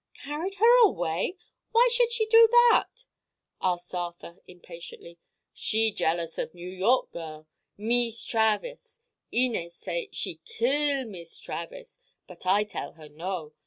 [0.15, 1.37] "Carried her away!
[1.73, 3.05] Why should she do that?"
[3.61, 5.19] asked Arthur impatiently.
[5.53, 9.01] "She jealous of New York girl—Mees Travers.
[9.31, 13.53] Inez say she kill Mees Travers; but I tell her no.